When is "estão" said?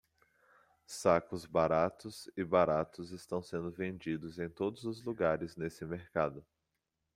3.11-3.39